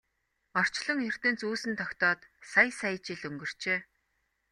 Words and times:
Орчлон 0.59 0.99
ертөнц 1.09 1.39
үүсэн 1.49 1.73
тогтоод 1.79 2.19
сая 2.51 2.69
сая 2.79 2.95
жил 3.05 3.21
өнгөрчээ. 3.29 3.79